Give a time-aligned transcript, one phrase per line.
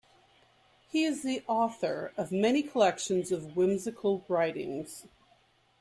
[0.89, 5.05] He is the author of many collections of whimsical writings.